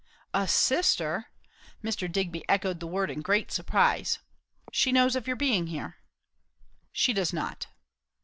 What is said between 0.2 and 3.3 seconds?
"A sister!" Mr. Digby echoed the word in